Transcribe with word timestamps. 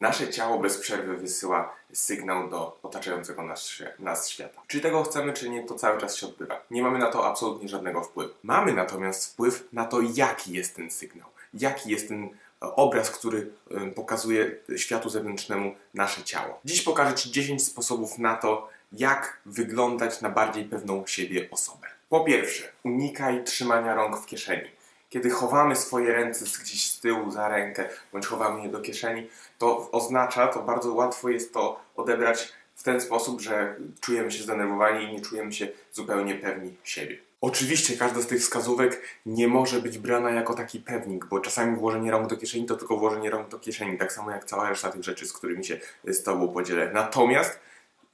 Nasze 0.00 0.28
ciało 0.28 0.58
bez 0.58 0.78
przerwy 0.78 1.16
wysyła 1.16 1.76
sygnał 1.92 2.50
do 2.50 2.78
otaczającego 2.82 3.42
nas, 3.42 3.70
nas 3.98 4.28
świata. 4.28 4.62
Czy 4.66 4.80
tego 4.80 5.02
chcemy, 5.02 5.32
czy 5.32 5.50
nie, 5.50 5.62
to 5.62 5.74
cały 5.74 6.00
czas 6.00 6.16
się 6.16 6.26
odbywa. 6.26 6.60
Nie 6.70 6.82
mamy 6.82 6.98
na 6.98 7.06
to 7.06 7.26
absolutnie 7.26 7.68
żadnego 7.68 8.02
wpływu. 8.02 8.34
Mamy 8.42 8.72
natomiast 8.72 9.32
wpływ 9.32 9.68
na 9.72 9.84
to, 9.84 10.00
jaki 10.14 10.52
jest 10.52 10.76
ten 10.76 10.90
sygnał, 10.90 11.28
jaki 11.54 11.90
jest 11.90 12.08
ten 12.08 12.28
obraz, 12.60 13.10
który 13.10 13.50
pokazuje 13.94 14.56
światu 14.76 15.10
zewnętrznemu 15.10 15.74
nasze 15.94 16.22
ciało. 16.22 16.60
Dziś 16.64 16.82
pokażę 16.82 17.14
Ci 17.14 17.30
10 17.30 17.66
sposobów 17.66 18.18
na 18.18 18.36
to, 18.36 18.68
jak 18.92 19.40
wyglądać 19.46 20.20
na 20.20 20.30
bardziej 20.30 20.64
pewną 20.64 21.06
siebie 21.06 21.48
osobę. 21.50 21.86
Po 22.08 22.24
pierwsze, 22.24 22.64
unikaj 22.84 23.44
trzymania 23.44 23.94
rąk 23.94 24.16
w 24.16 24.26
kieszeni. 24.26 24.70
Kiedy 25.10 25.30
chowamy 25.30 25.76
swoje 25.76 26.12
ręce 26.12 26.44
gdzieś 26.62 26.90
z 26.90 27.00
tyłu 27.00 27.30
za 27.30 27.48
rękę, 27.48 27.88
bądź 28.12 28.26
chowamy 28.26 28.62
je 28.62 28.68
do 28.68 28.80
kieszeni, 28.80 29.28
to 29.58 29.90
oznacza, 29.90 30.48
to 30.48 30.62
bardzo 30.62 30.94
łatwo 30.94 31.28
jest 31.28 31.52
to 31.52 31.80
odebrać 31.96 32.52
w 32.74 32.82
ten 32.82 33.00
sposób, 33.00 33.40
że 33.40 33.76
czujemy 34.00 34.30
się 34.30 34.42
zdenerwowani 34.42 35.04
i 35.04 35.12
nie 35.12 35.20
czujemy 35.20 35.52
się 35.52 35.68
zupełnie 35.92 36.34
pewni 36.34 36.76
siebie. 36.84 37.18
Oczywiście 37.40 37.96
każda 37.96 38.20
z 38.20 38.26
tych 38.26 38.40
wskazówek 38.40 39.02
nie 39.26 39.48
może 39.48 39.82
być 39.82 39.98
brana 39.98 40.30
jako 40.30 40.54
taki 40.54 40.80
pewnik, 40.80 41.24
bo 41.26 41.40
czasami 41.40 41.76
włożenie 41.76 42.10
rąk 42.10 42.26
do 42.26 42.36
kieszeni 42.36 42.66
to 42.66 42.76
tylko 42.76 42.96
włożenie 42.96 43.30
rąk 43.30 43.48
do 43.48 43.58
kieszeni, 43.58 43.98
tak 43.98 44.12
samo 44.12 44.30
jak 44.30 44.44
cała 44.44 44.68
reszta 44.68 44.90
tych 44.90 45.04
rzeczy, 45.04 45.26
z 45.26 45.32
którymi 45.32 45.64
się 45.64 45.80
z 46.04 46.22
Tobą 46.22 46.48
podzielę. 46.48 46.90
Natomiast 46.94 47.58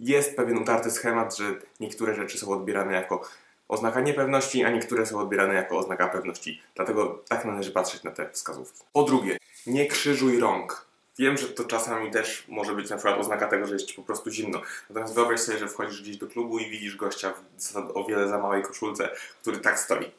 jest 0.01 0.37
pewien 0.37 0.59
utarty 0.59 0.91
schemat, 0.91 1.37
że 1.37 1.45
niektóre 1.81 2.15
rzeczy 2.15 2.39
są 2.39 2.49
odbierane 2.49 2.93
jako 2.93 3.23
oznaka 3.69 4.01
niepewności, 4.01 4.65
a 4.65 4.71
niektóre 4.71 5.07
są 5.07 5.19
odbierane 5.19 5.55
jako 5.55 5.79
oznaka 5.79 6.09
pewności. 6.09 6.63
Dlatego 6.75 7.23
tak 7.29 7.45
należy 7.45 7.71
patrzeć 7.71 8.03
na 8.03 8.11
te 8.11 8.31
wskazówki. 8.31 8.85
Po 8.93 9.03
drugie, 9.03 9.37
nie 9.67 9.87
krzyżuj 9.87 10.41
rąk. 10.41 10.87
Wiem, 11.19 11.37
że 11.37 11.49
to 11.49 11.65
czasami 11.65 12.11
też 12.11 12.45
może 12.49 12.75
być 12.75 12.91
na 12.91 12.97
przykład 12.97 13.21
oznaka 13.21 13.49
tego, 13.49 13.67
że 13.67 13.73
jest 13.73 13.87
ci 13.87 13.95
po 13.95 14.03
prostu 14.03 14.31
zimno. 14.31 14.63
Natomiast 14.91 15.15
wyobraź 15.15 15.41
sobie, 15.41 15.59
że 15.59 15.69
wchodzisz 15.69 16.03
gdzieś 16.03 16.17
do 16.17 16.27
klubu 16.27 16.59
i 16.59 16.71
widzisz 16.71 16.97
gościa 16.97 17.33
w 17.59 17.77
o 17.95 18.05
wiele 18.05 18.29
za 18.29 18.39
małej 18.39 18.63
koszulce, 18.63 19.11
który 19.41 19.59
tak 19.59 19.79
stoi. 19.79 20.11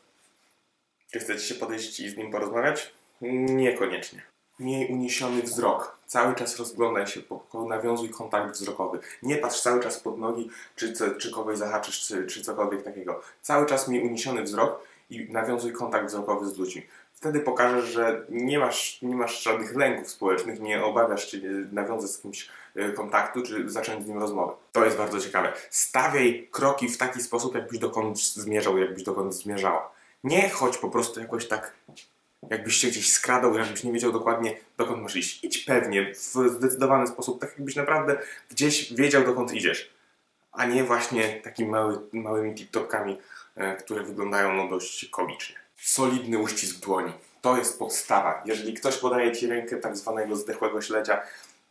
Czy 1.11 1.19
chcecie 1.19 1.43
się 1.43 1.55
podejść 1.55 1.99
i 1.99 2.09
z 2.09 2.17
nim 2.17 2.31
porozmawiać? 2.31 2.93
Niekoniecznie. 3.21 4.36
Miej 4.59 4.91
uniesiony 4.91 5.41
wzrok. 5.41 5.97
Cały 6.07 6.35
czas 6.35 6.57
rozglądaj 6.57 7.07
się 7.07 7.21
nawiązuj 7.69 8.09
kontakt 8.09 8.53
wzrokowy. 8.53 8.99
Nie 9.23 9.35
patrz 9.35 9.61
cały 9.61 9.79
czas 9.79 9.99
pod 9.99 10.17
nogi, 10.19 10.49
czy, 10.75 10.93
czy 11.17 11.31
kogoś 11.31 11.57
zahaczysz, 11.57 11.99
czy, 12.07 12.25
czy 12.25 12.41
cokolwiek 12.41 12.83
takiego. 12.83 13.21
Cały 13.41 13.65
czas 13.65 13.87
miej 13.87 14.03
uniesiony 14.03 14.43
wzrok 14.43 14.79
i 15.09 15.27
nawiązuj 15.31 15.73
kontakt 15.73 16.07
wzrokowy 16.07 16.45
z 16.45 16.57
ludźmi. 16.57 16.87
Wtedy 17.13 17.39
pokażesz, 17.39 17.85
że 17.85 18.25
nie 18.29 18.59
masz, 18.59 19.01
nie 19.01 19.15
masz 19.15 19.43
żadnych 19.43 19.75
lęków 19.75 20.09
społecznych, 20.11 20.59
nie 20.59 20.83
obawiasz 20.83 21.31
się 21.31 21.37
nawiązać 21.71 22.09
z 22.09 22.21
kimś 22.21 22.49
e, 22.75 22.91
kontaktu, 22.91 23.41
czy 23.41 23.69
zacząć 23.69 24.05
z 24.05 24.07
nim 24.07 24.17
rozmowę. 24.17 24.53
To 24.71 24.85
jest 24.85 24.97
bardzo 24.97 25.19
ciekawe. 25.19 25.53
Stawiaj 25.69 26.47
kroki 26.51 26.89
w 26.89 26.97
taki 26.97 27.21
sposób, 27.21 27.55
jakbyś 27.55 27.79
dokąd 27.79 28.19
zmierzał, 28.19 28.77
jakbyś 28.77 29.03
dokąd 29.03 29.35
zmierzała. 29.35 29.91
Nie 30.23 30.49
chodź 30.49 30.77
po 30.77 30.89
prostu 30.89 31.19
jakoś 31.19 31.47
tak 31.47 31.73
jakbyś 32.49 32.75
się 32.75 32.87
gdzieś 32.87 33.11
skradał, 33.11 33.57
jakbyś 33.57 33.83
nie 33.83 33.91
wiedział 33.91 34.11
dokładnie 34.11 34.57
dokąd 34.77 35.01
masz 35.01 35.15
iść. 35.15 35.43
Idź 35.43 35.57
pewnie, 35.57 36.13
w 36.13 36.49
zdecydowany 36.49 37.07
sposób, 37.07 37.41
tak 37.41 37.49
jakbyś 37.57 37.75
naprawdę 37.75 38.17
gdzieś 38.49 38.93
wiedział 38.93 39.23
dokąd 39.23 39.53
idziesz. 39.53 39.93
A 40.51 40.65
nie 40.65 40.83
właśnie 40.83 41.41
takimi 41.43 41.69
mały, 41.69 41.99
małymi 42.13 42.55
TikTokami, 42.55 43.17
e, 43.55 43.75
które 43.75 44.03
wyglądają 44.03 44.53
no 44.53 44.67
dość 44.67 45.09
komicznie. 45.09 45.55
Solidny 45.75 46.37
uścisk 46.37 46.79
dłoni. 46.79 47.13
To 47.41 47.57
jest 47.57 47.79
podstawa. 47.79 48.43
Jeżeli 48.45 48.73
ktoś 48.73 48.97
podaje 48.97 49.31
Ci 49.31 49.47
rękę 49.47 49.77
tak 49.77 49.97
zwanego 49.97 50.35
zdechłego 50.35 50.81
śledzia, 50.81 51.21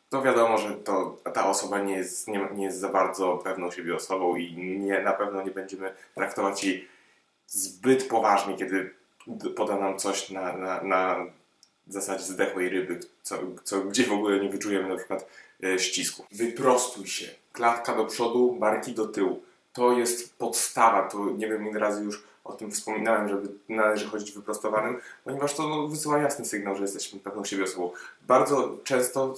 to 0.08 0.22
wiadomo, 0.22 0.58
że 0.58 0.74
to, 0.74 1.18
ta 1.34 1.50
osoba 1.50 1.78
nie 1.78 1.96
jest, 1.96 2.28
nie, 2.28 2.48
nie 2.54 2.64
jest 2.64 2.78
za 2.78 2.88
bardzo 2.88 3.36
pewną 3.36 3.70
siebie 3.70 3.96
osobą 3.96 4.36
i 4.36 4.52
nie, 4.78 5.02
na 5.02 5.12
pewno 5.12 5.42
nie 5.42 5.50
będziemy 5.50 5.94
traktować 6.14 6.64
jej 6.64 6.88
zbyt 7.46 8.08
poważnie, 8.08 8.56
kiedy 8.56 8.94
poda 9.56 9.76
nam 9.76 9.98
coś 9.98 10.30
na, 10.30 10.56
na, 10.56 10.82
na 10.82 11.26
zasadzie 11.88 12.24
zdechłej 12.24 12.68
ryby, 12.68 13.00
co, 13.22 13.38
co, 13.64 13.80
gdzie 13.80 14.04
w 14.04 14.12
ogóle 14.12 14.40
nie 14.40 14.48
wyczujemy 14.48 14.88
na 14.88 14.96
przykład 14.96 15.26
e, 15.64 15.78
ścisku. 15.78 16.24
Wyprostuj 16.32 17.06
się. 17.06 17.26
Klatka 17.52 17.96
do 17.96 18.04
przodu, 18.04 18.52
barki 18.52 18.92
do 18.92 19.06
tyłu. 19.06 19.42
To 19.72 19.92
jest 19.92 20.38
podstawa. 20.38 21.08
To 21.08 21.30
nie 21.30 21.48
wiem 21.48 21.68
ile 21.68 21.80
razy 21.80 22.04
już 22.04 22.22
o 22.46 22.52
tym 22.52 22.70
wspominałem, 22.70 23.28
żeby 23.28 23.48
należy 23.68 24.06
chodzić 24.06 24.32
wyprostowanym, 24.32 25.00
ponieważ 25.24 25.54
to 25.54 25.68
no, 25.68 25.88
wysyła 25.88 26.18
jasny 26.18 26.44
sygnał, 26.44 26.76
że 26.76 26.82
jesteśmy 26.82 27.20
pewną 27.20 27.44
siebie 27.44 27.64
osobą. 27.64 27.90
Bardzo 28.22 28.76
często 28.84 29.34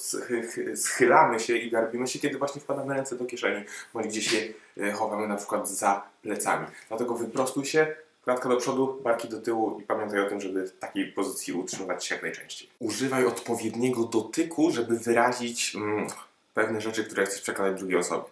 schylamy 0.77 1.41
się 1.41 1.57
i 1.57 1.71
garbimy 1.71 2.09
się, 2.09 2.19
kiedy 2.19 2.39
właśnie 2.39 2.61
wkładamy 2.61 2.95
ręce 2.95 3.17
do 3.17 3.25
kieszeni, 3.25 3.65
bądź 3.95 4.07
gdzieś 4.07 4.33
je 4.33 4.49
e, 4.77 4.93
chowamy 4.93 5.29
na 5.29 5.37
przykład 5.37 5.69
za 5.69 6.03
plecami. 6.23 6.67
Dlatego 6.89 7.15
wyprostuj 7.15 7.65
się, 7.65 7.97
Klatka 8.29 8.49
do 8.49 8.57
przodu, 8.57 9.01
barki 9.03 9.29
do 9.29 9.41
tyłu 9.41 9.81
i 9.81 9.83
pamiętaj 9.83 10.21
o 10.21 10.29
tym, 10.29 10.41
żeby 10.41 10.67
w 10.67 10.79
takiej 10.79 11.13
pozycji 11.13 11.55
utrzymywać 11.55 12.05
się 12.05 12.15
jak 12.15 12.23
najczęściej. 12.23 12.69
Używaj 12.79 13.27
odpowiedniego 13.27 14.05
dotyku, 14.05 14.71
żeby 14.71 14.99
wyrazić 14.99 15.77
mm, 15.77 16.07
pewne 16.55 16.81
rzeczy, 16.81 17.05
które 17.05 17.27
chcesz 17.27 17.41
przekazać 17.41 17.79
drugiej 17.79 17.99
osobie. 17.99 18.25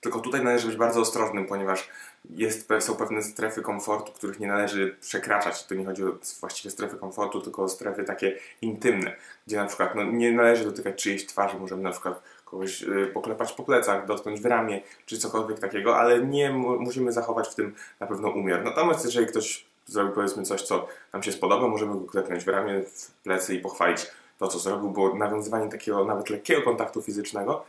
Tylko 0.00 0.20
tutaj 0.20 0.44
należy 0.44 0.66
być 0.66 0.76
bardzo 0.76 1.00
ostrożnym, 1.00 1.46
ponieważ 1.46 1.88
jest, 2.30 2.68
są 2.80 2.96
pewne 2.96 3.22
strefy 3.22 3.62
komfortu, 3.62 4.12
których 4.12 4.40
nie 4.40 4.46
należy 4.46 4.96
przekraczać. 5.00 5.66
To 5.66 5.74
nie 5.74 5.84
chodzi 5.84 6.04
o 6.04 6.18
właściwie 6.40 6.70
strefy 6.70 6.96
komfortu, 6.96 7.40
tylko 7.40 7.62
o 7.62 7.68
strefy 7.68 8.04
takie 8.04 8.38
intymne, 8.62 9.16
gdzie 9.46 9.56
na 9.56 9.66
przykład 9.66 9.94
no, 9.94 10.04
nie 10.04 10.32
należy 10.32 10.64
dotykać 10.64 11.02
czyjejś 11.02 11.26
twarzy, 11.26 11.58
możemy 11.58 11.82
na 11.82 11.90
przykład 11.90 12.22
kogoś 12.52 12.82
y, 12.82 13.10
poklepać 13.14 13.52
po 13.52 13.62
plecach, 13.62 14.06
dotknąć 14.06 14.40
w 14.40 14.46
ramię, 14.46 14.80
czy 15.06 15.18
cokolwiek 15.18 15.58
takiego, 15.58 15.96
ale 15.96 16.26
nie 16.26 16.50
musimy 16.50 17.12
zachować 17.12 17.48
w 17.48 17.54
tym 17.54 17.74
na 18.00 18.06
pewno 18.06 18.30
umiar. 18.30 18.64
Natomiast 18.64 19.04
jeżeli 19.04 19.26
ktoś 19.26 19.64
zrobi 19.86 20.12
powiedzmy 20.14 20.42
coś, 20.42 20.62
co 20.62 20.86
nam 21.12 21.22
się 21.22 21.32
spodoba, 21.32 21.68
możemy 21.68 21.94
go 21.94 22.06
klepnąć 22.06 22.44
w 22.44 22.48
ramię, 22.48 22.82
w 22.82 23.10
plecy 23.10 23.54
i 23.54 23.58
pochwalić 23.58 24.06
to, 24.38 24.48
co 24.48 24.58
zrobił, 24.58 24.90
bo 24.90 25.14
nawiązywanie 25.14 25.70
takiego 25.70 26.04
nawet 26.04 26.30
lekkiego 26.30 26.62
kontaktu 26.62 27.02
fizycznego 27.02 27.64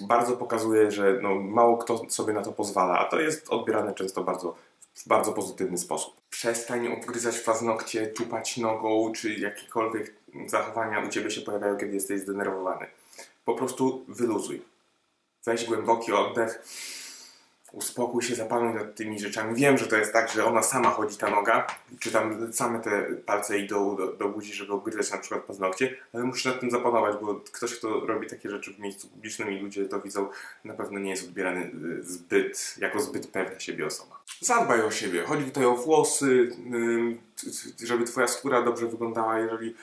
bardzo 0.00 0.36
pokazuje, 0.36 0.90
że 0.90 1.18
no, 1.22 1.34
mało 1.34 1.76
kto 1.76 2.10
sobie 2.10 2.32
na 2.32 2.42
to 2.42 2.52
pozwala, 2.52 2.98
a 2.98 3.04
to 3.04 3.20
jest 3.20 3.50
odbierane 3.50 3.94
często 3.94 4.24
bardzo 4.24 4.54
w 4.94 5.08
bardzo 5.08 5.32
pozytywny 5.32 5.78
sposób. 5.78 6.14
Przestań 6.30 6.88
obgryzać 6.88 7.38
paznokcie, 7.38 8.12
czupać 8.12 8.56
nogą, 8.56 9.12
czy 9.12 9.34
jakiekolwiek 9.34 10.14
zachowania 10.46 11.04
u 11.06 11.08
Ciebie 11.08 11.30
się 11.30 11.40
pojawiają, 11.40 11.76
kiedy 11.76 11.94
jesteś 11.94 12.20
zdenerwowany 12.20 12.86
po 13.48 13.54
prostu 13.54 14.04
wyluzuj. 14.08 14.62
Weź 15.44 15.64
głęboki 15.64 16.12
oddech, 16.12 16.62
uspokój 17.72 18.22
się, 18.22 18.34
zapanuj 18.34 18.74
nad 18.74 18.94
tymi 18.94 19.20
rzeczami. 19.20 19.54
Wiem, 19.54 19.78
że 19.78 19.86
to 19.86 19.96
jest 19.96 20.12
tak, 20.12 20.32
że 20.32 20.44
ona 20.44 20.62
sama 20.62 20.90
chodzi 20.90 21.16
ta 21.16 21.30
noga, 21.30 21.66
czy 22.00 22.12
tam 22.12 22.52
same 22.52 22.80
te 22.80 23.02
palce 23.26 23.58
idą 23.58 23.96
do, 23.96 24.12
do 24.12 24.28
buzi, 24.28 24.54
żeby 24.54 24.72
obgryzać 24.72 25.10
na 25.10 25.18
przykład 25.18 25.42
paznokcie, 25.42 25.96
ale 26.12 26.24
musisz 26.24 26.44
nad 26.44 26.60
tym 26.60 26.70
zapanować, 26.70 27.16
bo 27.20 27.34
ktoś, 27.34 27.74
kto 27.74 28.06
robi 28.06 28.26
takie 28.26 28.50
rzeczy 28.50 28.74
w 28.74 28.78
miejscu 28.78 29.08
publicznym 29.08 29.52
i 29.52 29.60
ludzie 29.60 29.84
to 29.84 30.00
widzą, 30.00 30.28
na 30.64 30.74
pewno 30.74 30.98
nie 30.98 31.10
jest 31.10 31.28
odbierany 31.28 31.70
y, 32.00 32.02
zbyt, 32.02 32.74
jako 32.78 33.00
zbyt 33.00 33.26
pewna 33.26 33.60
siebie 33.60 33.86
osoba. 33.86 34.18
Zadbaj 34.40 34.82
o 34.82 34.90
siebie. 34.90 35.22
Chodzi 35.22 35.44
tutaj 35.44 35.64
o 35.64 35.74
włosy, 35.74 36.56
żeby 37.84 38.04
twoja 38.04 38.28
skóra 38.28 38.62
dobrze 38.62 38.86
wyglądała. 38.86 39.38
Jeżeli 39.38 39.74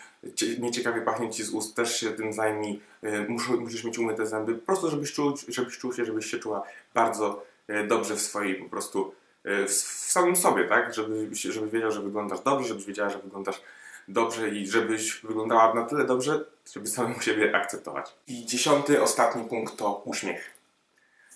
nieciekawie 0.60 1.02
pachnie 1.02 1.30
ci 1.30 1.44
z 1.44 1.50
ust, 1.50 1.76
też 1.76 2.00
się 2.00 2.12
tym 2.12 2.34
zajmij. 2.34 2.82
Y, 3.04 3.26
musisz 3.60 3.84
mieć 3.84 4.00
umyte 4.00 4.28
zęby. 4.28 4.56
Po 4.56 4.66
prostu, 4.66 4.90
żebyś 4.90 5.14
czuł, 5.14 5.34
żebyś 5.48 5.78
czuł 5.78 5.94
się, 5.94 6.06
żebyś 6.06 6.26
się 6.26 6.40
czuła 6.40 6.64
bardzo 6.94 7.42
y, 7.42 7.55
dobrze 7.88 8.16
w 8.16 8.22
swojej 8.22 8.56
po 8.56 8.70
prostu 8.70 9.16
w, 9.44 9.72
samym 9.72 10.36
sobie, 10.36 10.68
tak? 10.68 10.94
Żebyś, 10.94 11.42
żebyś 11.42 11.72
wiedział, 11.72 11.92
że 11.92 12.02
wyglądasz 12.02 12.40
dobrze, 12.40 12.68
żebyś 12.68 12.86
wiedziała, 12.86 13.10
że 13.10 13.20
wyglądasz 13.20 13.62
dobrze 14.08 14.50
i 14.50 14.68
żebyś 14.68 15.22
wyglądała 15.22 15.74
na 15.74 15.84
tyle 15.84 16.06
dobrze, 16.06 16.46
żeby 16.74 16.88
samemu 16.88 17.22
siebie 17.22 17.56
akceptować. 17.56 18.14
I 18.28 18.46
dziesiąty, 18.46 19.02
ostatni 19.02 19.44
punkt 19.44 19.78
to 19.78 20.02
uśmiech. 20.06 20.52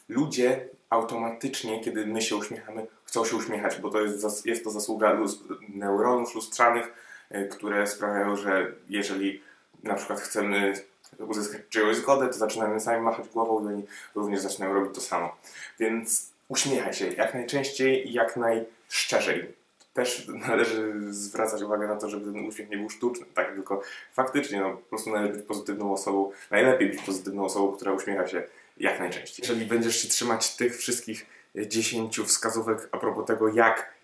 Ludzie 0.09 0.69
automatycznie, 0.89 1.83
kiedy 1.83 2.06
my 2.06 2.21
się 2.21 2.36
uśmiechamy, 2.36 2.88
chcą 3.04 3.25
się 3.25 3.36
uśmiechać, 3.36 3.77
bo 3.81 3.89
to 3.89 4.01
jest, 4.01 4.45
jest 4.45 4.63
to 4.63 4.71
zasługa 4.71 5.12
luz, 5.12 5.39
neuronów 5.69 6.36
lustrzanych, 6.36 6.94
e, 7.30 7.45
które 7.45 7.88
sprawiają, 7.88 8.36
że 8.36 8.74
jeżeli 8.89 9.42
na 9.83 9.95
przykład 9.95 10.19
chcemy 10.19 10.74
uzyskać 11.17 11.61
czyjąś 11.69 11.97
zgodę, 11.97 12.27
to 12.27 12.33
zaczynamy 12.33 12.79
sami 12.79 13.01
machać 13.01 13.27
głową 13.27 13.63
i 13.63 13.73
oni 13.73 13.83
również 14.15 14.39
zaczynają 14.39 14.73
robić 14.73 14.95
to 14.95 15.01
samo. 15.01 15.35
Więc 15.79 16.31
uśmiechaj 16.47 16.94
się 16.94 17.07
jak 17.07 17.33
najczęściej 17.33 18.09
i 18.09 18.13
jak 18.13 18.38
najszczerzej. 18.38 19.59
Też 19.94 20.27
należy 20.47 20.94
zwracać 21.09 21.61
uwagę 21.61 21.88
na 21.88 21.95
to, 21.95 22.09
żeby 22.09 22.33
ten 22.33 22.47
uśmiech 22.47 22.69
nie 22.69 22.77
był 22.77 22.89
sztuczny, 22.89 23.25
tak? 23.33 23.53
Tylko 23.53 23.81
faktycznie 24.13 24.59
no, 24.59 24.71
po 24.71 24.89
prostu 24.89 25.09
należy 25.09 25.33
być 25.33 25.45
pozytywną 25.45 25.94
osobą, 25.94 26.31
najlepiej 26.51 26.89
być 26.89 27.01
pozytywną 27.01 27.45
osobą, 27.45 27.71
która 27.71 27.91
uśmiecha 27.91 28.27
się 28.27 28.44
jak 28.77 29.00
najczęściej. 29.00 29.44
Jeżeli 29.44 29.65
będziesz 29.65 30.01
się 30.01 30.07
trzymać 30.07 30.56
tych 30.56 30.77
wszystkich 30.77 31.25
10 31.56 32.19
wskazówek 32.19 32.89
a 32.91 32.97
propos 32.97 33.25
tego, 33.25 33.47
jak 33.47 33.99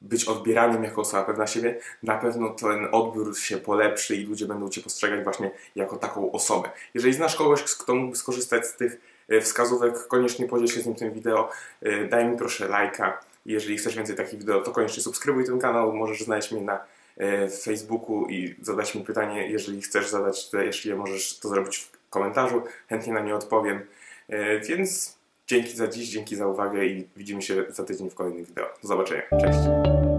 być 0.00 0.24
odbieranym 0.24 0.84
jako 0.84 1.00
osoba 1.00 1.24
pewna 1.24 1.46
siebie, 1.46 1.78
na 2.02 2.18
pewno 2.18 2.50
ten 2.50 2.88
odbiór 2.92 3.38
się 3.38 3.56
polepszy 3.56 4.16
i 4.16 4.26
ludzie 4.26 4.46
będą 4.46 4.68
Cię 4.68 4.80
postrzegać 4.80 5.24
właśnie 5.24 5.50
jako 5.76 5.96
taką 5.96 6.32
osobę. 6.32 6.70
Jeżeli 6.94 7.14
znasz 7.14 7.36
kogoś, 7.36 7.62
kto 7.62 7.94
mógłby 7.94 8.16
skorzystać 8.16 8.66
z 8.66 8.76
tych 8.76 9.00
e, 9.28 9.40
wskazówek, 9.40 10.06
koniecznie 10.06 10.48
podziel 10.48 10.68
się 10.68 10.80
z 10.80 10.86
nim 10.86 10.94
tym 10.94 11.12
wideo, 11.12 11.50
e, 11.82 12.04
daj 12.04 12.24
mi 12.24 12.36
proszę 12.36 12.68
lajka. 12.68 13.20
Jeżeli 13.46 13.78
chcesz 13.78 13.96
więcej 13.96 14.16
takich 14.16 14.38
wideo, 14.38 14.60
to 14.60 14.70
koniecznie 14.70 15.02
subskrybuj 15.02 15.44
ten 15.44 15.58
kanał, 15.58 15.92
możesz 15.92 16.20
znaleźć 16.20 16.52
mnie 16.52 16.62
na 16.62 16.84
e, 17.16 17.48
Facebooku 17.48 18.26
i 18.28 18.56
zadać 18.62 18.94
mi 18.94 19.04
pytanie, 19.04 19.50
jeżeli 19.50 19.82
chcesz 19.82 20.08
zadać, 20.08 20.50
to 20.50 20.58
jeśli 20.58 20.94
możesz 20.94 21.38
to 21.38 21.48
zrobić 21.48 21.78
w 21.78 22.10
komentarzu, 22.10 22.62
chętnie 22.88 23.12
na 23.12 23.20
nie 23.20 23.34
odpowiem. 23.34 23.86
Więc 24.68 25.19
dzięki 25.50 25.76
za 25.76 25.88
dziś, 25.88 26.08
dzięki 26.10 26.36
za 26.36 26.46
uwagę 26.46 26.86
i 26.86 27.08
widzimy 27.16 27.42
się 27.42 27.64
za 27.68 27.84
tydzień 27.84 28.10
w 28.10 28.14
kolejnym 28.14 28.44
wideo. 28.44 28.66
Do 28.82 28.88
zobaczenia. 28.88 29.22
Cześć! 29.40 30.09